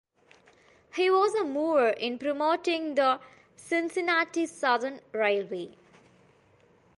[0.95, 3.19] He was a mover in promoting the
[3.55, 5.75] Cincinnati Southern Railway.